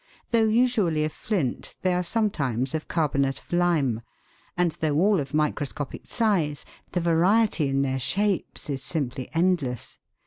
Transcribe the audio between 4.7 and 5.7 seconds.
though all of micro